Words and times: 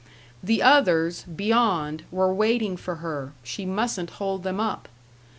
The 0.41 0.63
others, 0.63 1.21
beyond, 1.25 2.05
were 2.09 2.33
waiting 2.33 2.75
for 2.75 2.95
her; 3.05 3.33
she 3.43 3.67
mustn't 3.67 4.09
hold 4.17 4.41
them 4.41 4.59
up. 4.59 4.87